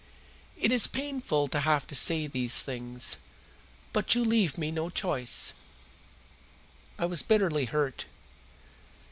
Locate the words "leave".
4.25-4.57